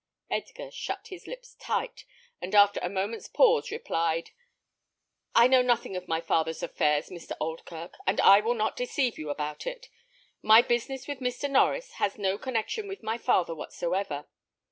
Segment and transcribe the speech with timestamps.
[0.31, 2.05] Edgar shut his lips tight;
[2.41, 4.31] and after a moment's pause replied,
[5.35, 7.33] "I know nothing of my father's affairs, Mr.
[7.39, 9.89] Oldkirk, and I will not deceive you about it.
[10.41, 11.47] My business with Mr.
[11.47, 14.25] Norries has no connexion with my father whatsoever.